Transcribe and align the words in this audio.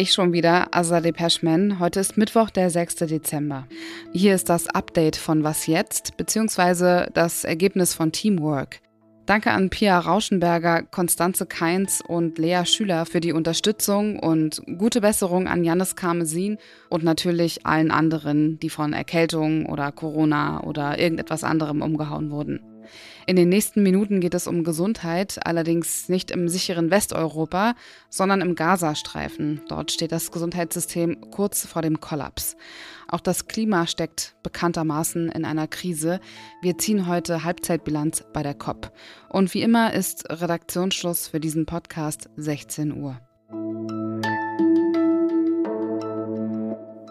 Ich 0.00 0.14
schon 0.14 0.32
wieder, 0.32 0.74
Azadeh 0.74 1.12
Peschman. 1.12 1.78
Heute 1.78 2.00
ist 2.00 2.16
Mittwoch, 2.16 2.48
der 2.48 2.70
6. 2.70 2.94
Dezember. 2.94 3.66
Hier 4.14 4.34
ist 4.34 4.48
das 4.48 4.66
Update 4.66 5.14
von 5.16 5.44
Was 5.44 5.66
jetzt, 5.66 6.16
beziehungsweise 6.16 7.10
das 7.12 7.44
Ergebnis 7.44 7.92
von 7.92 8.10
Teamwork. 8.10 8.80
Danke 9.26 9.50
an 9.50 9.68
Pia 9.68 9.98
Rauschenberger, 9.98 10.84
Konstanze 10.84 11.44
Keins 11.44 12.00
und 12.00 12.38
Lea 12.38 12.64
Schüler 12.64 13.04
für 13.04 13.20
die 13.20 13.34
Unterstützung 13.34 14.18
und 14.18 14.62
gute 14.78 15.02
Besserung 15.02 15.48
an 15.48 15.64
Jannis 15.64 15.96
Karmesin 15.96 16.56
und 16.88 17.04
natürlich 17.04 17.66
allen 17.66 17.90
anderen, 17.90 18.58
die 18.58 18.70
von 18.70 18.94
Erkältung 18.94 19.66
oder 19.66 19.92
Corona 19.92 20.64
oder 20.64 20.98
irgendetwas 20.98 21.44
anderem 21.44 21.82
umgehauen 21.82 22.30
wurden. 22.30 22.69
In 23.26 23.36
den 23.36 23.48
nächsten 23.48 23.82
Minuten 23.82 24.20
geht 24.20 24.34
es 24.34 24.46
um 24.46 24.64
Gesundheit, 24.64 25.38
allerdings 25.46 26.08
nicht 26.08 26.30
im 26.30 26.48
sicheren 26.48 26.90
Westeuropa, 26.90 27.74
sondern 28.08 28.40
im 28.40 28.54
Gazastreifen. 28.54 29.60
Dort 29.68 29.92
steht 29.92 30.12
das 30.12 30.30
Gesundheitssystem 30.30 31.30
kurz 31.30 31.66
vor 31.66 31.82
dem 31.82 32.00
Kollaps. 32.00 32.56
Auch 33.08 33.20
das 33.20 33.46
Klima 33.46 33.86
steckt 33.86 34.36
bekanntermaßen 34.42 35.30
in 35.30 35.44
einer 35.44 35.66
Krise. 35.66 36.20
Wir 36.62 36.78
ziehen 36.78 37.06
heute 37.06 37.44
Halbzeitbilanz 37.44 38.24
bei 38.32 38.42
der 38.42 38.54
COP. 38.54 38.92
Und 39.28 39.52
wie 39.54 39.62
immer 39.62 39.92
ist 39.92 40.28
Redaktionsschluss 40.30 41.28
für 41.28 41.40
diesen 41.40 41.66
Podcast 41.66 42.28
16 42.36 42.96
Uhr. 42.96 43.20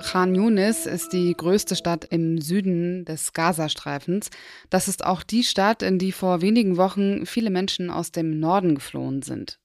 Khan 0.10 0.34
Yunis 0.34 0.88
ist 0.88 1.14
die 1.14 1.36
größte 1.38 1.76
Stadt 1.76 2.04
im 2.06 2.42
Süden 2.42 3.06
des 3.06 3.32
Gazastreifens. 3.32 4.32
Das 4.72 4.88
ist 4.88 5.06
auch 5.06 5.22
die 5.22 5.44
Stadt, 5.44 5.84
in 5.84 6.00
die 6.00 6.12
vor 6.12 6.42
wenigen 6.42 6.78
Wochen 6.78 7.28
viele 7.28 7.52
Menschen 7.52 7.92
aus 7.92 8.12
dem 8.12 8.40
Norden 8.40 8.74
geflohen 8.74 9.22
sind. 9.22 9.60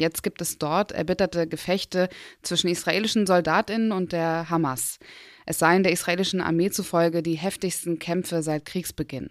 Jetzt 0.00 0.22
gibt 0.22 0.40
es 0.40 0.56
dort 0.56 0.92
erbitterte 0.92 1.46
Gefechte 1.46 2.08
zwischen 2.40 2.68
israelischen 2.68 3.26
Soldatinnen 3.26 3.92
und 3.92 4.12
der 4.12 4.48
Hamas. 4.48 4.98
Es 5.44 5.58
seien 5.58 5.82
der 5.82 5.92
israelischen 5.92 6.40
Armee 6.40 6.70
zufolge 6.70 7.22
die 7.22 7.34
heftigsten 7.34 7.98
Kämpfe 7.98 8.42
seit 8.42 8.64
Kriegsbeginn. 8.64 9.28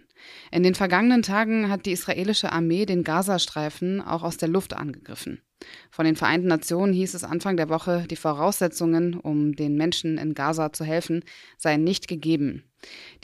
In 0.52 0.62
den 0.62 0.76
vergangenen 0.76 1.22
Tagen 1.22 1.70
hat 1.70 1.86
die 1.86 1.92
israelische 1.92 2.52
Armee 2.52 2.86
den 2.86 3.02
Gazastreifen 3.02 4.00
auch 4.00 4.22
aus 4.22 4.36
der 4.36 4.48
Luft 4.48 4.72
angegriffen. 4.72 5.42
Von 5.90 6.04
den 6.04 6.14
Vereinten 6.14 6.46
Nationen 6.46 6.92
hieß 6.92 7.14
es 7.14 7.24
Anfang 7.24 7.56
der 7.56 7.68
Woche, 7.68 8.06
die 8.08 8.16
Voraussetzungen, 8.16 9.14
um 9.14 9.56
den 9.56 9.74
Menschen 9.74 10.18
in 10.18 10.34
Gaza 10.34 10.72
zu 10.72 10.84
helfen, 10.84 11.24
seien 11.58 11.82
nicht 11.82 12.06
gegeben. 12.06 12.62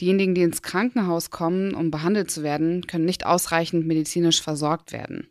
Diejenigen, 0.01 0.35
die 0.35 0.43
ins 0.43 0.61
Krankenhaus 0.61 1.29
kommen, 1.29 1.73
um 1.73 1.91
behandelt 1.91 2.29
zu 2.29 2.43
werden, 2.43 2.85
können 2.87 3.05
nicht 3.05 3.25
ausreichend 3.25 3.87
medizinisch 3.87 4.41
versorgt 4.41 4.91
werden. 4.91 5.29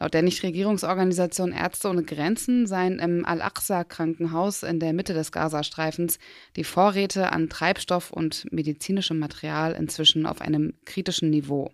Laut 0.00 0.12
der 0.12 0.22
Nichtregierungsorganisation 0.22 1.52
Ärzte 1.52 1.88
ohne 1.88 2.02
Grenzen 2.02 2.66
seien 2.66 2.98
im 2.98 3.24
Al-Aqsa-Krankenhaus 3.24 4.64
in 4.64 4.80
der 4.80 4.92
Mitte 4.92 5.14
des 5.14 5.30
Gazastreifens 5.30 6.18
die 6.56 6.64
Vorräte 6.64 7.30
an 7.30 7.48
Treibstoff 7.48 8.10
und 8.10 8.46
medizinischem 8.50 9.18
Material 9.20 9.72
inzwischen 9.72 10.26
auf 10.26 10.40
einem 10.40 10.74
kritischen 10.84 11.30
Niveau. 11.30 11.70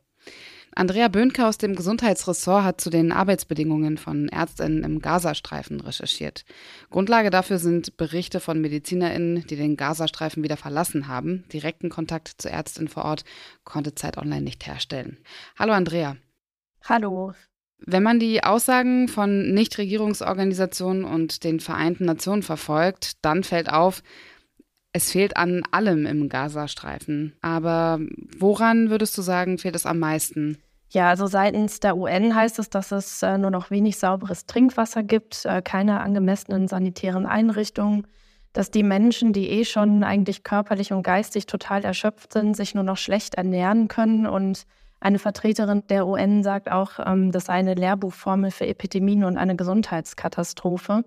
Andrea 0.72 1.08
Böhnke 1.08 1.46
aus 1.46 1.58
dem 1.58 1.74
Gesundheitsressort 1.74 2.62
hat 2.62 2.80
zu 2.80 2.90
den 2.90 3.10
Arbeitsbedingungen 3.10 3.98
von 3.98 4.28
Ärztinnen 4.28 4.84
im 4.84 5.00
Gazastreifen 5.00 5.80
recherchiert. 5.80 6.44
Grundlage 6.90 7.30
dafür 7.30 7.58
sind 7.58 7.96
Berichte 7.96 8.38
von 8.38 8.60
Medizinerinnen, 8.60 9.46
die 9.48 9.56
den 9.56 9.76
Gazastreifen 9.76 10.44
wieder 10.44 10.56
verlassen 10.56 11.08
haben. 11.08 11.44
Direkten 11.52 11.88
Kontakt 11.88 12.34
zu 12.38 12.48
Ärztinnen 12.48 12.88
vor 12.88 13.04
Ort 13.04 13.24
konnte 13.64 13.94
Zeit 13.94 14.16
Online 14.16 14.42
nicht 14.42 14.64
herstellen. 14.66 15.18
Hallo 15.58 15.72
Andrea. 15.72 16.16
Hallo. 16.84 17.34
Wenn 17.86 18.02
man 18.02 18.18
die 18.18 18.42
Aussagen 18.44 19.08
von 19.08 19.52
Nichtregierungsorganisationen 19.52 21.04
und 21.04 21.44
den 21.44 21.60
Vereinten 21.60 22.04
Nationen 22.04 22.42
verfolgt, 22.42 23.24
dann 23.24 23.42
fällt 23.42 23.72
auf, 23.72 24.02
es 24.92 25.12
fehlt 25.12 25.36
an 25.36 25.62
allem 25.70 26.06
im 26.06 26.28
Gazastreifen. 26.28 27.34
Aber 27.40 28.00
woran 28.38 28.90
würdest 28.90 29.16
du 29.16 29.22
sagen, 29.22 29.58
fehlt 29.58 29.76
es 29.76 29.86
am 29.86 29.98
meisten? 29.98 30.58
Ja, 30.92 31.08
also 31.08 31.26
seitens 31.28 31.78
der 31.78 31.96
UN 31.96 32.34
heißt 32.34 32.58
es, 32.58 32.68
dass 32.68 32.90
es 32.90 33.22
äh, 33.22 33.38
nur 33.38 33.52
noch 33.52 33.70
wenig 33.70 33.98
sauberes 33.98 34.46
Trinkwasser 34.46 35.04
gibt, 35.04 35.44
äh, 35.44 35.62
keine 35.62 36.00
angemessenen 36.00 36.66
sanitären 36.66 37.26
Einrichtungen, 37.26 38.08
dass 38.52 38.72
die 38.72 38.82
Menschen, 38.82 39.32
die 39.32 39.48
eh 39.50 39.64
schon 39.64 40.02
eigentlich 40.02 40.42
körperlich 40.42 40.92
und 40.92 41.04
geistig 41.04 41.46
total 41.46 41.84
erschöpft 41.84 42.32
sind, 42.32 42.56
sich 42.56 42.74
nur 42.74 42.82
noch 42.82 42.96
schlecht 42.96 43.36
ernähren 43.36 43.86
können. 43.86 44.26
Und 44.26 44.66
eine 45.00 45.18
Vertreterin 45.18 45.82
der 45.88 46.06
UN 46.06 46.42
sagt 46.42 46.70
auch, 46.70 46.92
ähm, 47.04 47.32
das 47.32 47.46
sei 47.46 47.54
eine 47.54 47.74
Lehrbuchformel 47.74 48.50
für 48.50 48.66
Epidemien 48.66 49.24
und 49.24 49.38
eine 49.38 49.56
Gesundheitskatastrophe. 49.56 51.04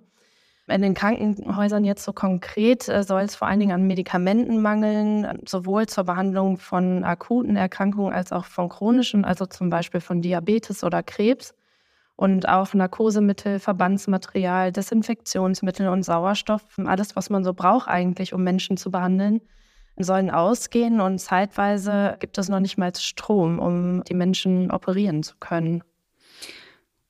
In 0.68 0.82
den 0.82 0.94
Krankenhäusern 0.94 1.84
jetzt 1.84 2.04
so 2.04 2.14
konkret 2.14 2.88
äh, 2.90 3.04
soll 3.04 3.22
es 3.22 3.36
vor 3.36 3.48
allen 3.48 3.60
Dingen 3.60 3.74
an 3.74 3.86
Medikamenten 3.86 4.62
mangeln, 4.62 5.40
sowohl 5.46 5.88
zur 5.88 6.06
Behandlung 6.06 6.58
von 6.58 7.04
akuten 7.04 7.56
Erkrankungen 7.56 8.14
als 8.14 8.32
auch 8.32 8.46
von 8.46 8.70
chronischen, 8.70 9.26
also 9.26 9.46
zum 9.46 9.70
Beispiel 9.70 10.02
von 10.02 10.22
Diabetes 10.22 10.84
oder 10.84 11.04
Krebs. 11.04 11.54
Und 12.16 12.48
auch 12.48 12.74
Narkosemittel, 12.74 13.60
Verbandsmaterial, 13.60 14.72
Desinfektionsmittel 14.72 15.90
und 15.90 16.04
Sauerstoff, 16.04 16.62
alles, 16.78 17.16
was 17.16 17.32
man 17.32 17.44
so 17.44 17.54
braucht 17.54 17.88
eigentlich, 17.88 18.34
um 18.34 18.44
Menschen 18.44 18.78
zu 18.78 18.92
behandeln, 18.92 19.42
sollen 19.98 20.30
ausgehen. 20.30 21.02
Und 21.02 21.20
zeitweise 21.20 22.18
gibt 22.20 22.38
es 22.38 22.50
noch 22.50 22.60
nicht 22.60 22.78
mal 22.78 22.94
Strom, 22.96 23.60
um 23.60 24.04
die 24.04 24.14
Menschen 24.14 24.72
operieren 24.72 25.24
zu 25.24 25.36
können. 25.40 25.84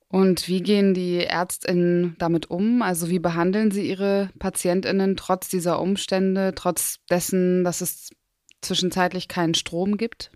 Und 0.08 0.46
wie 0.46 0.62
gehen 0.62 0.94
die 0.94 1.24
Ärztinnen 1.24 2.14
damit 2.18 2.48
um? 2.48 2.82
Also 2.82 3.08
wie 3.08 3.18
behandeln 3.18 3.72
sie 3.72 3.88
ihre 3.88 4.30
Patientinnen 4.38 5.16
trotz 5.16 5.48
dieser 5.48 5.80
Umstände, 5.80 6.52
trotz 6.54 7.00
dessen, 7.10 7.64
dass 7.64 7.80
es 7.80 8.10
zwischenzeitlich 8.60 9.26
keinen 9.26 9.54
Strom 9.54 9.96
gibt? 9.96 10.30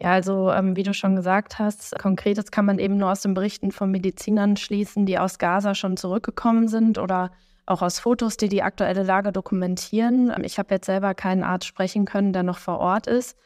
Ja, 0.00 0.10
also 0.10 0.50
ähm, 0.50 0.76
wie 0.76 0.82
du 0.82 0.92
schon 0.92 1.16
gesagt 1.16 1.58
hast, 1.58 1.98
konkretes 1.98 2.50
kann 2.50 2.66
man 2.66 2.78
eben 2.78 2.98
nur 2.98 3.10
aus 3.10 3.22
den 3.22 3.32
Berichten 3.32 3.72
von 3.72 3.90
Medizinern 3.90 4.58
schließen, 4.58 5.06
die 5.06 5.18
aus 5.18 5.38
Gaza 5.38 5.74
schon 5.74 5.96
zurückgekommen 5.96 6.68
sind 6.68 6.98
oder 6.98 7.30
auch 7.66 7.82
aus 7.82 7.98
Fotos, 7.98 8.36
die 8.36 8.48
die 8.48 8.62
aktuelle 8.62 9.02
Lage 9.02 9.32
dokumentieren. 9.32 10.32
Ich 10.44 10.58
habe 10.58 10.74
jetzt 10.74 10.86
selber 10.86 11.14
keinen 11.14 11.42
Arzt 11.42 11.66
sprechen 11.66 12.04
können, 12.04 12.32
der 12.32 12.44
noch 12.44 12.58
vor 12.58 12.78
Ort 12.78 13.06
ist. 13.06 13.36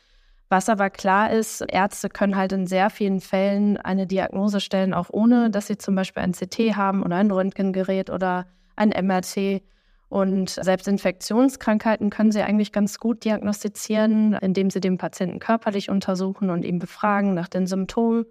Was 0.51 0.69
aber 0.69 0.91
klar 0.91 1.31
ist, 1.33 1.61
Ärzte 1.61 2.09
können 2.09 2.37
halt 2.37 2.53
in 2.53 2.67
sehr 2.67 2.91
vielen 2.91 3.21
Fällen 3.21 3.77
eine 3.77 4.07
Diagnose 4.07 4.61
stellen, 4.61 4.95
auch 4.95 5.09
ohne, 5.11 5.49
dass 5.49 5.69
sie 5.69 5.79
zum 5.79 5.95
Beispiel 5.95 6.23
ein 6.23 6.33
CT 6.33 6.77
haben 6.77 7.03
oder 7.03 7.17
ein 7.17 7.31
Röntgengerät 7.31 8.11
oder 8.11 8.47
ein 8.75 8.91
MRT. 8.91 9.63
Und 10.09 10.51
selbst 10.51 10.89
Infektionskrankheiten 10.89 12.11
können 12.11 12.33
sie 12.33 12.43
eigentlich 12.43 12.73
ganz 12.73 12.99
gut 12.99 13.25
diagnostizieren, 13.25 14.33
indem 14.35 14.71
sie 14.71 14.81
den 14.81 14.99
Patienten 14.99 15.39
körperlich 15.39 15.89
untersuchen 15.89 16.51
und 16.51 16.65
ihn 16.65 16.81
befragen 16.81 17.33
nach 17.33 17.47
den 17.47 17.69
Symptomen. 17.69 18.25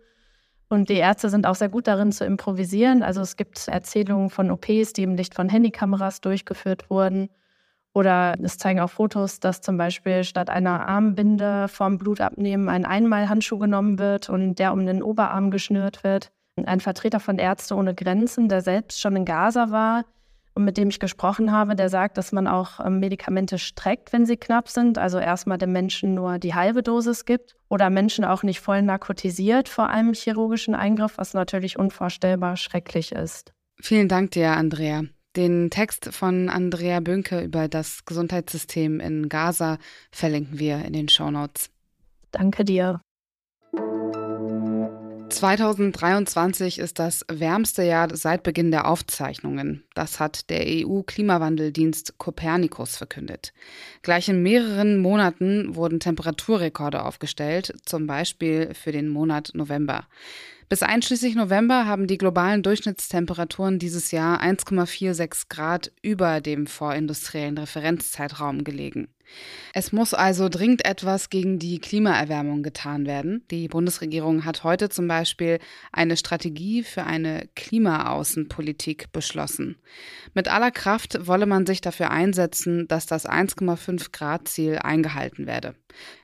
Und 0.69 0.89
die 0.89 0.97
Ärzte 0.97 1.29
sind 1.29 1.47
auch 1.47 1.55
sehr 1.55 1.69
gut 1.69 1.87
darin 1.87 2.11
zu 2.11 2.25
improvisieren. 2.25 3.01
Also 3.01 3.21
es 3.21 3.35
gibt 3.35 3.67
Erzählungen 3.67 4.29
von 4.29 4.51
OPs, 4.51 4.93
die 4.93 5.03
im 5.03 5.15
Licht 5.15 5.33
von 5.33 5.49
Handykameras 5.49 6.21
durchgeführt 6.21 6.89
wurden. 6.89 7.29
Oder 7.93 8.35
es 8.43 8.59
zeigen 8.59 8.79
auch 8.79 8.91
Fotos, 8.91 9.39
dass 9.39 9.61
zum 9.61 9.77
Beispiel 9.77 10.23
statt 10.23 10.51
einer 10.51 10.87
Armbinde 10.87 11.67
vorm 11.67 11.97
Blutabnehmen 11.97 12.69
ein 12.69 12.85
Einmalhandschuh 12.85 13.57
genommen 13.57 13.97
wird 13.97 14.29
und 14.29 14.55
der 14.59 14.73
um 14.73 14.85
den 14.85 15.01
Oberarm 15.01 15.49
geschnürt 15.49 16.03
wird. 16.03 16.31
Ein 16.63 16.81
Vertreter 16.81 17.19
von 17.19 17.39
Ärzte 17.39 17.75
ohne 17.75 17.95
Grenzen, 17.95 18.47
der 18.47 18.61
selbst 18.61 19.01
schon 19.01 19.15
in 19.15 19.25
Gaza 19.25 19.71
war 19.71 20.05
und 20.59 20.65
mit 20.65 20.77
dem 20.77 20.89
ich 20.89 20.99
gesprochen 20.99 21.53
habe, 21.53 21.73
der 21.73 21.87
sagt, 21.87 22.17
dass 22.17 22.33
man 22.33 22.45
auch 22.45 22.85
ähm, 22.85 22.99
Medikamente 22.99 23.57
streckt, 23.57 24.11
wenn 24.11 24.25
sie 24.25 24.35
knapp 24.35 24.67
sind. 24.67 24.97
Also 24.97 25.17
erstmal 25.17 25.57
dem 25.57 25.71
Menschen 25.71 26.13
nur 26.13 26.37
die 26.37 26.53
halbe 26.53 26.83
Dosis 26.83 27.23
gibt 27.23 27.55
oder 27.69 27.89
Menschen 27.89 28.25
auch 28.25 28.43
nicht 28.43 28.59
voll 28.59 28.81
narkotisiert 28.81 29.69
vor 29.69 29.87
einem 29.87 30.13
chirurgischen 30.13 30.75
Eingriff, 30.75 31.17
was 31.17 31.33
natürlich 31.33 31.79
unvorstellbar 31.79 32.57
schrecklich 32.57 33.13
ist. 33.13 33.53
Vielen 33.79 34.09
Dank 34.09 34.31
dir, 34.31 34.51
Andrea. 34.51 35.03
Den 35.37 35.69
Text 35.69 36.13
von 36.13 36.49
Andrea 36.49 36.99
Bünke 36.99 37.39
über 37.41 37.69
das 37.69 38.03
Gesundheitssystem 38.03 38.99
in 38.99 39.29
Gaza 39.29 39.77
verlinken 40.11 40.59
wir 40.59 40.83
in 40.83 40.91
den 40.91 41.07
Shownotes. 41.07 41.69
Danke 42.31 42.65
dir. 42.65 42.99
2023 45.29 46.79
ist 46.79 46.99
das 46.99 47.25
wärmste 47.31 47.83
Jahr 47.83 48.15
seit 48.15 48.43
Beginn 48.43 48.71
der 48.71 48.87
Aufzeichnungen. 48.87 49.83
Das 49.93 50.19
hat 50.19 50.49
der 50.49 50.63
EU-Klimawandeldienst 50.65 52.17
Copernicus 52.17 52.97
verkündet. 52.97 53.53
Gleich 54.01 54.27
in 54.27 54.41
mehreren 54.41 54.99
Monaten 54.99 55.75
wurden 55.75 55.99
Temperaturrekorde 55.99 57.05
aufgestellt, 57.05 57.73
zum 57.85 58.07
Beispiel 58.07 58.73
für 58.73 58.91
den 58.91 59.09
Monat 59.09 59.51
November. 59.53 60.07
Bis 60.69 60.83
einschließlich 60.83 61.35
November 61.35 61.85
haben 61.85 62.05
die 62.05 62.17
globalen 62.17 62.61
Durchschnittstemperaturen 62.61 63.79
dieses 63.79 64.11
Jahr 64.11 64.41
1,46 64.41 65.45
Grad 65.49 65.91
über 66.03 66.41
dem 66.41 66.67
vorindustriellen 66.67 67.57
Referenzzeitraum 67.57 68.63
gelegen. 68.63 69.07
Es 69.73 69.91
muss 69.91 70.13
also 70.13 70.49
dringend 70.49 70.85
etwas 70.85 71.29
gegen 71.29 71.59
die 71.59 71.79
Klimaerwärmung 71.79 72.63
getan 72.63 73.05
werden. 73.05 73.43
Die 73.51 73.67
Bundesregierung 73.67 74.43
hat 74.45 74.63
heute 74.63 74.89
zum 74.89 75.07
Beispiel 75.07 75.59
eine 75.91 76.17
Strategie 76.17 76.83
für 76.83 77.03
eine 77.03 77.47
Klimaaußenpolitik 77.55 79.11
beschlossen. 79.11 79.77
Mit 80.33 80.47
aller 80.47 80.71
Kraft 80.71 81.27
wolle 81.27 81.45
man 81.45 81.65
sich 81.65 81.81
dafür 81.81 82.09
einsetzen, 82.09 82.87
dass 82.87 83.05
das 83.05 83.29
1,5 83.29 84.11
Grad 84.11 84.47
Ziel 84.47 84.79
eingehalten 84.81 85.45
werde. 85.45 85.75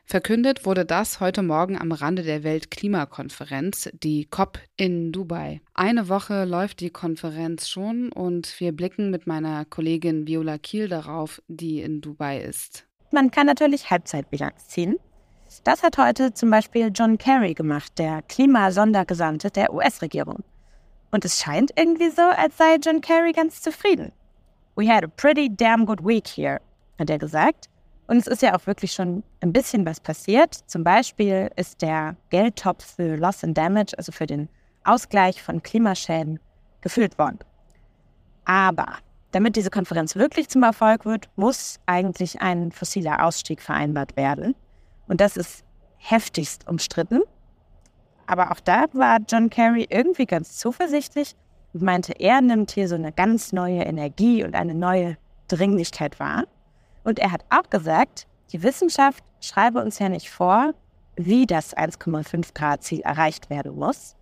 Verkündet 0.05 0.65
wurde 0.65 0.85
das 0.85 1.19
heute 1.19 1.41
Morgen 1.41 1.77
am 1.79 1.91
Rande 1.91 2.23
der 2.23 2.43
Weltklimakonferenz, 2.43 3.89
die 3.93 4.25
COP 4.25 4.59
in 4.77 5.11
Dubai. 5.11 5.61
Eine 5.73 6.09
Woche 6.09 6.45
läuft 6.45 6.79
die 6.79 6.91
Konferenz 6.91 7.69
schon 7.69 8.11
und 8.11 8.59
wir 8.59 8.71
blicken 8.71 9.09
mit 9.09 9.25
meiner 9.25 9.65
Kollegin 9.65 10.27
Viola 10.27 10.57
Kiel 10.59 10.87
darauf, 10.87 11.41
die 11.47 11.81
in 11.81 12.01
Dubai 12.01 12.39
ist. 12.39 12.85
Man 13.11 13.31
kann 13.31 13.47
natürlich 13.47 13.89
Halbzeitbilanz 13.89 14.67
ziehen. 14.67 14.97
Das 15.63 15.83
hat 15.83 15.97
heute 15.97 16.33
zum 16.33 16.49
Beispiel 16.49 16.91
John 16.93 17.17
Kerry 17.17 17.53
gemacht, 17.53 17.97
der 17.97 18.21
Klimasondergesandte 18.23 19.51
der 19.51 19.73
US-Regierung. 19.73 20.43
Und 21.11 21.23
es 21.23 21.39
scheint 21.39 21.71
irgendwie 21.77 22.09
so, 22.09 22.23
als 22.23 22.57
sei 22.57 22.75
John 22.83 23.01
Kerry 23.01 23.31
ganz 23.31 23.61
zufrieden. 23.61 24.11
We 24.75 24.87
had 24.87 25.03
a 25.03 25.07
pretty 25.07 25.49
damn 25.49 25.85
good 25.85 26.03
week 26.03 26.27
here, 26.27 26.59
hat 26.99 27.09
er 27.09 27.17
gesagt. 27.17 27.69
Und 28.07 28.17
es 28.17 28.27
ist 28.27 28.41
ja 28.41 28.55
auch 28.55 28.67
wirklich 28.67 28.91
schon 28.91 29.23
ein 29.39 29.53
bisschen 29.53 29.85
was 29.85 29.99
passiert. 29.99 30.53
Zum 30.67 30.83
Beispiel 30.83 31.49
ist 31.55 31.81
der 31.81 32.15
Geldtopf 32.29 32.95
für 32.95 33.15
Loss 33.15 33.43
and 33.43 33.57
Damage, 33.57 33.97
also 33.97 34.11
für 34.11 34.27
den 34.27 34.49
Ausgleich 34.83 35.41
von 35.41 35.63
Klimaschäden, 35.63 36.39
gefüllt 36.81 37.17
worden. 37.17 37.39
Aber 38.43 38.97
damit 39.35 39.57
diese 39.57 39.69
Konferenz 39.69 40.15
wirklich 40.15 40.47
zum 40.47 40.63
Erfolg 40.63 41.03
wird, 41.03 41.27
muss 41.35 41.81
eigentlich 41.87 42.41
ein 42.41 42.71
fossiler 42.71 43.25
Ausstieg 43.25 43.61
vereinbart 43.61 44.15
werden. 44.15 44.55
Und 45.09 45.19
das 45.19 45.35
ist 45.35 45.65
heftigst 45.97 46.65
umstritten. 46.69 47.19
Aber 48.27 48.51
auch 48.51 48.61
da 48.61 48.85
war 48.93 49.17
John 49.27 49.49
Kerry 49.49 49.87
irgendwie 49.89 50.25
ganz 50.25 50.57
zuversichtlich 50.57 51.35
und 51.73 51.83
meinte, 51.83 52.13
er 52.17 52.39
nimmt 52.39 52.71
hier 52.71 52.87
so 52.87 52.95
eine 52.95 53.11
ganz 53.11 53.51
neue 53.51 53.81
Energie 53.81 54.45
und 54.45 54.55
eine 54.55 54.73
neue 54.73 55.17
Dringlichkeit 55.49 56.17
wahr. 56.17 56.45
Und 57.03 57.19
er 57.19 57.33
hat 57.33 57.43
auch 57.49 57.69
gesagt, 57.69 58.27
die 58.53 58.63
Wissenschaft 58.63 59.21
schreibe 59.41 59.83
uns 59.83 59.99
ja 59.99 60.07
nicht 60.07 60.29
vor, 60.29 60.73
wie 61.17 61.45
das 61.45 61.75
1,5 61.75 62.53
Grad 62.53 62.83
Ziel 62.83 63.01
erreicht 63.01 63.49
werden 63.49 63.75
muss. 63.75 64.15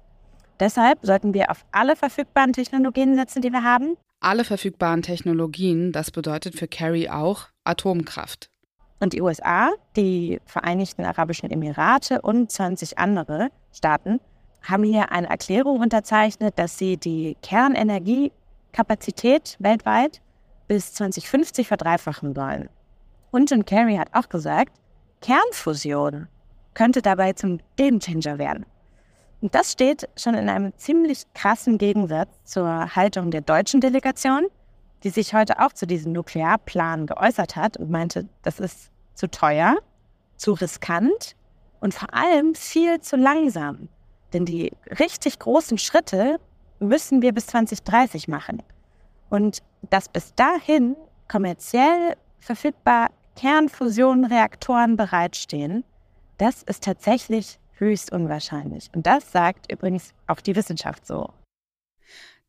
Deshalb 0.60 0.98
sollten 1.04 1.36
wir 1.36 1.51
auf 1.51 1.65
alle 1.71 1.95
verfügbaren 1.95 2.54
Technologien 2.54 3.15
setzen, 3.15 3.44
die 3.44 3.51
wir 3.51 3.63
haben, 3.63 3.95
alle 4.24 4.44
verfügbaren 4.44 5.02
Technologien, 5.02 5.92
das 5.92 6.12
bedeutet 6.12 6.56
für 6.56 6.68
Kerry 6.68 7.10
auch 7.10 7.48
Atomkraft. 7.64 8.52
Und 9.00 9.14
die 9.14 9.22
USA, 9.22 9.72
die 9.96 10.40
Vereinigten 10.46 11.04
Arabischen 11.04 11.50
Emirate 11.52 12.22
und 12.22 12.52
20 12.52 12.98
andere 12.98 13.50
Staaten 13.74 14.20
haben 14.62 14.84
hier 14.84 15.12
eine 15.12 15.30
Erklärung 15.30 15.81
unterzeichnet, 15.81 16.58
dass 16.58 16.78
sie 16.78 16.98
die 16.98 17.36
Kernenergiekapazität 17.42 19.58
weltweit 19.60 20.22
bis 20.68 20.94
2050 20.94 21.68
verdreifachen 21.68 22.38
wollen. 22.38 22.70
Und 23.31 23.52
John 23.52 23.66
Kerry 23.66 23.98
hat 23.98 24.14
auch 24.14 24.30
gesagt, 24.30 24.72
Kernfusion 25.22 26.30
könnte 26.74 27.02
dabei 27.02 27.34
zum 27.34 27.60
Gamechanger 27.75 28.38
werden. 28.38 28.66
Und 29.44 29.54
das 29.54 29.74
steht 29.74 30.07
schon 30.16 30.36
in 30.36 30.48
einem 30.48 30.72
ziemlich 30.78 31.25
krassen 31.34 31.78
Gegensatz 31.78 32.30
zur 32.45 32.95
Haltung 32.95 33.30
der 33.30 33.42
deutschen 33.42 33.81
Delegation, 33.81 34.48
die 35.04 35.10
sich 35.10 35.34
heute 35.34 35.60
auch 35.60 35.74
zu 35.74 35.86
diesem 35.86 36.13
Nuklearplan 36.13 37.07
geäußert 37.07 37.57
hat 37.57 37.75
und 37.75 37.92
meinte, 37.92 38.30
das 38.44 38.62
ist 38.62 38.90
zu 39.16 39.30
teuer, 39.30 39.75
zu 40.38 40.54
riskant 40.54 41.36
und 41.81 41.94
vor 41.94 42.13
allem 42.13 42.56
viel 42.56 43.01
zu 43.01 43.18
langsam. 43.18 43.90
Denn 44.31 44.45
die 44.45 44.72
richtig 44.98 45.40
großen 45.40 45.78
Schritte 45.78 46.39
müssen 46.80 47.22
wir 47.22 47.34
bis 47.34 47.48
2030 47.48 48.30
machen. 48.30 48.63
Und 49.30 49.62
dass 49.89 50.07
bis 50.07 50.34
dahin 50.36 50.96
kommerziell 51.28 52.16
verfügbar 52.39 53.10
Kernfusionreaktoren 53.36 54.96
bereitstehen, 54.96 55.84
das 56.38 56.63
ist 56.63 56.86
tatsächlich 56.86 57.60
höchst 57.78 58.12
unwahrscheinlich. 58.12 58.90
Und 58.94 59.06
das 59.08 59.31
sagt 59.31 59.72
übrigens 59.72 60.14
auch 60.28 60.42
die 60.42 60.56
Wissenschaft 60.56 61.06
so. 61.06 61.34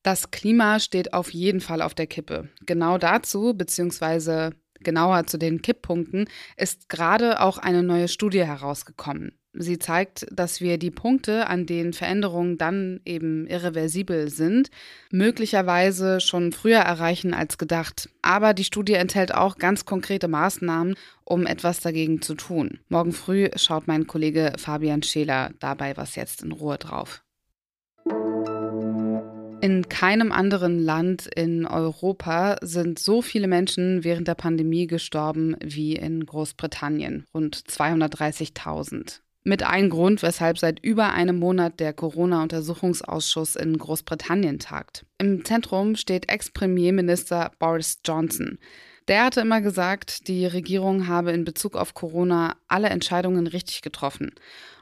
Das 0.03 0.31
Klima 0.31 0.81
steht 0.81 1.15
auf 1.15 1.33
jeden 1.33 1.61
Fall 1.61 1.81
auf 1.81 1.95
der 1.95 2.07
Kippe. 2.07 2.51
Genau 2.67 2.99
dazu, 2.99 3.55
beziehungsweise 3.55 4.55
genauer 4.81 5.27
zu 5.27 5.39
den 5.39 5.63
Kipppunkten, 5.63 6.29
ist 6.57 6.89
gerade 6.89 7.41
auch 7.41 7.59
eine 7.59 7.83
neue 7.83 8.09
Studie 8.09 8.45
herausgekommen. 8.45 9.39
Sie 9.57 9.79
zeigt, 9.79 10.27
dass 10.33 10.61
wir 10.61 10.79
die 10.79 10.91
Punkte, 10.91 11.47
an 11.47 11.65
denen 11.65 11.93
Veränderungen 11.93 12.59
dann 12.59 13.01
eben 13.05 13.47
irreversibel 13.47 14.29
sind, 14.29 14.69
möglicherweise 15.11 16.21
schon 16.21 16.51
früher 16.51 16.81
erreichen 16.81 17.35
als 17.35 17.57
gedacht. 17.57 18.09
Aber 18.21 18.53
die 18.53 18.65
Studie 18.65 18.95
enthält 18.95 19.33
auch 19.33 19.57
ganz 19.59 19.85
konkrete 19.85 20.27
Maßnahmen, 20.27 20.97
um 21.25 21.47
etwas 21.47 21.81
dagegen 21.81 22.21
zu 22.21 22.35
tun. 22.35 22.81
Morgen 22.89 23.13
früh 23.13 23.49
schaut 23.55 23.87
mein 23.87 24.09
Kollege 24.09 24.53
Fabian 24.59 25.03
Scheler 25.03 25.51
dabei 25.61 25.97
was 25.97 26.17
jetzt 26.17 26.43
in 26.43 26.51
Ruhe 26.51 26.77
drauf. 26.77 27.23
In 29.61 29.89
keinem 29.89 30.31
anderen 30.31 30.79
Land 30.79 31.27
in 31.27 31.65
Europa 31.65 32.59
sind 32.61 32.99
so 32.99 33.23
viele 33.23 33.47
Menschen 33.47 34.05
während 34.05 34.29
der 34.29 34.35
Pandemie 34.35 34.87
gestorben 34.87 35.57
wie 35.63 35.97
in 35.97 36.27
Großbritannien, 36.27 37.25
rund 37.33 37.57
230.000 37.57 39.24
mit 39.45 39.63
einem 39.63 39.91
Grund, 39.91 40.23
weshalb 40.23 40.59
seit 40.59 40.83
über 40.83 41.13
einem 41.13 41.39
Monat 41.39 41.79
der 41.79 41.93
Corona-Untersuchungsausschuss 41.93 43.57
in 43.57 43.77
Großbritannien 43.77 44.59
tagt. 44.59 45.05
Im 45.19 45.45
Zentrum 45.45 45.97
steht 45.97 46.31
Ex-Premierminister 46.31 47.53
Boris 47.59 47.99
Johnson. 48.05 48.59
Der 49.07 49.25
hatte 49.25 49.43
immer 49.43 49.61
gesagt, 49.61 50.29
die 50.29 50.47
Regierung 50.47 51.09
habe 51.09 51.33
in 51.33 51.45
Bezug 51.45 51.77
auf 51.77 51.93
Corona 51.93 52.57
alle 52.69 52.89
Entscheidungen 52.89 53.47
richtig 53.47 53.83
getroffen. 53.83 54.33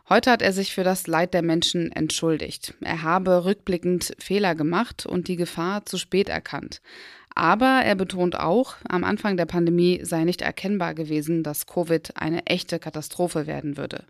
Heute 0.09 0.31
hat 0.31 0.43
er 0.43 0.53
sich 0.53 0.75
für 0.75 0.85
das 0.85 1.09
Leid 1.09 1.35
der 1.35 1.43
Menschen 1.43 1.91
entschuldigt. 1.91 2.75
Er 2.81 3.03
habe 3.03 3.45
rückblickend 3.45 4.15
Fehler 4.19 4.55
gemacht 4.55 5.07
und 5.07 5.27
die 5.27 5.37
Gefahr 5.37 5.87
zu 5.87 5.99
spät 5.99 6.29
erkannt. 6.29 6.81
Aber 7.35 7.81
er 7.85 7.95
betont 7.97 8.39
auch, 8.39 8.77
am 8.89 9.05
Anfang 9.05 9.37
der 9.37 9.47
Pandemie 9.47 10.01
sei 10.05 10.25
nicht 10.25 10.43
erkennbar 10.43 10.95
gewesen, 10.95 11.43
dass 11.43 11.67
Covid 11.67 12.17
eine 12.17 12.47
echte 12.47 12.79
Katastrophe 12.79 13.47
werden 13.47 13.77
würde. 13.77 14.05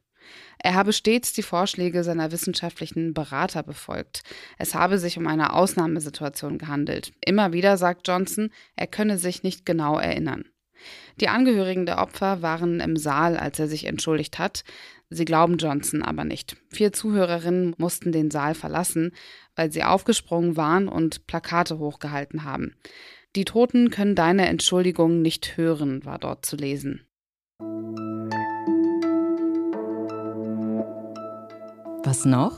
Er 0.58 0.74
habe 0.74 0.92
stets 0.92 1.32
die 1.32 1.42
Vorschläge 1.42 2.04
seiner 2.04 2.32
wissenschaftlichen 2.32 3.14
Berater 3.14 3.62
befolgt. 3.62 4.22
Es 4.58 4.74
habe 4.74 4.98
sich 4.98 5.19
um 5.19 5.26
eine 5.26 5.52
Ausnahmesituation 5.52 6.58
gehandelt. 6.58 7.12
Immer 7.24 7.52
wieder 7.52 7.76
sagt 7.76 8.06
Johnson, 8.06 8.50
er 8.76 8.86
könne 8.86 9.19
sich 9.19 9.43
nicht 9.43 9.67
genau 9.67 9.98
erinnern. 9.98 10.44
Die 11.20 11.29
Angehörigen 11.29 11.86
der 11.86 11.98
Opfer 11.98 12.43
waren 12.43 12.81
im 12.81 12.96
Saal, 12.96 13.36
als 13.36 13.58
er 13.58 13.69
sich 13.69 13.86
entschuldigt 13.86 14.38
hat. 14.38 14.64
Sie 15.10 15.24
glauben 15.24 15.58
Johnson 15.58 16.02
aber 16.02 16.24
nicht. 16.24 16.56
Vier 16.69 16.93
Zuhörerinnen 16.93 17.74
mussten 17.76 18.12
den 18.12 18.31
Saal 18.31 18.55
verlassen, 18.55 19.12
weil 19.55 19.70
sie 19.70 19.84
aufgesprungen 19.84 20.56
waren 20.56 20.88
und 20.88 21.26
Plakate 21.26 21.79
hochgehalten 21.79 22.44
haben. 22.44 22.74
Die 23.36 23.44
Toten 23.44 23.91
können 23.91 24.14
deine 24.14 24.46
Entschuldigung 24.48 25.22
nicht 25.22 25.56
hören, 25.56 26.05
war 26.05 26.19
dort 26.19 26.44
zu 26.44 26.56
lesen. 26.56 27.06
Was 32.12 32.26
noch? 32.26 32.52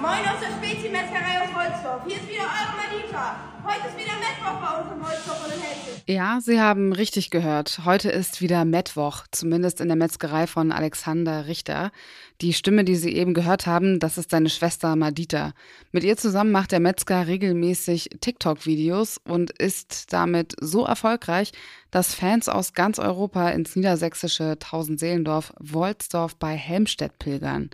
Moin 0.00 0.24
aus 0.30 0.40
der 0.40 0.48
Spezi-Metzgerei 0.56 1.42
aus 1.42 1.54
Holzdorf. 1.54 2.00
Hier 2.06 2.16
ist 2.16 2.26
wieder 2.26 2.44
eure 2.44 2.74
Madita. 2.78 3.51
Heute 3.64 3.88
ist 3.88 3.96
wieder 3.96 4.16
Mittwoch 4.18 4.60
bei 4.60 4.80
uns 4.80 4.92
im 4.92 5.06
Holzdorf 5.06 5.44
und 5.44 5.54
in 5.54 5.60
Helse. 5.60 6.02
Ja, 6.06 6.40
Sie 6.40 6.60
haben 6.60 6.92
richtig 6.92 7.30
gehört. 7.30 7.80
Heute 7.84 8.10
ist 8.10 8.40
wieder 8.40 8.64
Mittwoch, 8.64 9.24
zumindest 9.30 9.80
in 9.80 9.88
der 9.88 9.96
Metzgerei 9.96 10.46
von 10.46 10.72
Alexander 10.72 11.46
Richter. 11.46 11.92
Die 12.40 12.54
Stimme, 12.54 12.84
die 12.84 12.96
Sie 12.96 13.14
eben 13.14 13.34
gehört 13.34 13.66
haben, 13.66 14.00
das 14.00 14.18
ist 14.18 14.30
seine 14.30 14.48
Schwester 14.48 14.96
Madita. 14.96 15.52
Mit 15.92 16.02
ihr 16.02 16.16
zusammen 16.16 16.50
macht 16.50 16.72
der 16.72 16.80
Metzger 16.80 17.28
regelmäßig 17.28 18.10
TikTok-Videos 18.20 19.20
und 19.24 19.52
ist 19.52 20.12
damit 20.12 20.56
so 20.60 20.84
erfolgreich, 20.84 21.52
dass 21.92 22.14
Fans 22.14 22.48
aus 22.48 22.72
ganz 22.72 22.98
Europa 22.98 23.50
ins 23.50 23.76
niedersächsische 23.76 24.58
Tausendseelendorf 24.58 25.52
Wolsdorf 25.60 26.34
bei 26.34 26.56
Helmstedt 26.56 27.18
pilgern. 27.20 27.70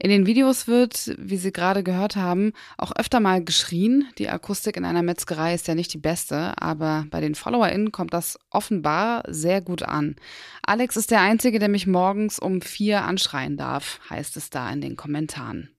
In 0.00 0.10
den 0.10 0.26
Videos 0.26 0.68
wird, 0.68 1.12
wie 1.18 1.36
Sie 1.36 1.50
gerade 1.50 1.82
gehört 1.82 2.14
haben, 2.14 2.52
auch 2.76 2.92
öfter 2.94 3.18
mal 3.18 3.42
geschrien. 3.42 4.06
Die 4.18 4.28
Akustik 4.28 4.76
in 4.76 4.84
einer 4.84 5.02
Metzgerei 5.18 5.52
ist 5.52 5.66
ja 5.66 5.74
nicht 5.74 5.92
die 5.92 5.98
beste, 5.98 6.52
aber 6.62 7.04
bei 7.10 7.20
den 7.20 7.34
FollowerInnen 7.34 7.90
kommt 7.90 8.14
das 8.14 8.38
offenbar 8.50 9.24
sehr 9.26 9.60
gut 9.60 9.82
an. 9.82 10.14
Alex 10.62 10.96
ist 10.96 11.10
der 11.10 11.22
Einzige, 11.22 11.58
der 11.58 11.68
mich 11.68 11.88
morgens 11.88 12.38
um 12.38 12.62
vier 12.62 13.02
anschreien 13.02 13.56
darf, 13.56 13.98
heißt 14.08 14.36
es 14.36 14.48
da 14.48 14.70
in 14.70 14.80
den 14.80 14.94
Kommentaren. 14.94 15.70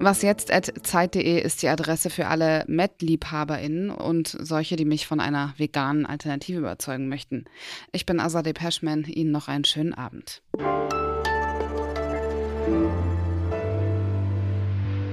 Was 0.00 0.22
jetzt 0.22 0.50
zeit.de 0.82 1.40
ist 1.40 1.62
die 1.62 1.68
Adresse 1.68 2.10
für 2.10 2.26
alle 2.26 2.64
Met-LiebhaberInnen 2.66 3.90
und 3.90 4.26
solche, 4.26 4.74
die 4.74 4.84
mich 4.84 5.06
von 5.06 5.20
einer 5.20 5.54
veganen 5.56 6.04
Alternative 6.04 6.58
überzeugen 6.58 7.08
möchten. 7.08 7.44
Ich 7.92 8.06
bin 8.06 8.18
Azadeh 8.18 8.54
Peschman. 8.54 9.04
Ihnen 9.04 9.30
noch 9.30 9.46
einen 9.46 9.64
schönen 9.64 9.94
Abend. 9.94 10.42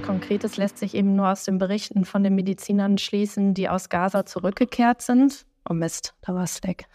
Konkretes 0.06 0.56
lässt 0.56 0.78
sich 0.78 0.94
eben 0.94 1.16
nur 1.16 1.28
aus 1.28 1.42
den 1.42 1.58
Berichten 1.58 2.04
von 2.04 2.22
den 2.22 2.36
Medizinern 2.36 2.96
schließen, 2.96 3.54
die 3.54 3.68
aus 3.68 3.88
Gaza 3.88 4.24
zurückgekehrt 4.24 5.02
sind. 5.02 5.46
Oh 5.68 5.74
Mist, 5.74 6.14
da 6.22 6.32
war 6.32 6.44
es 6.44 6.62
weg. 6.62 6.86